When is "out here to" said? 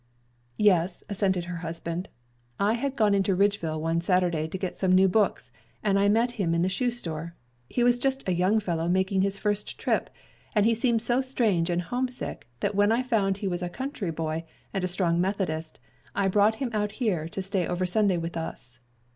16.73-17.41